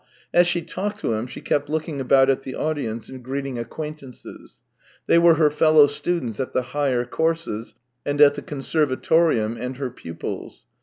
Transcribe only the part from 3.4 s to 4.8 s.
acquaintances;